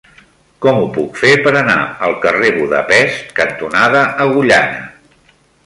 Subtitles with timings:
[0.65, 1.75] Com ho puc fer per anar
[2.09, 4.85] al carrer Budapest cantonada Agullana?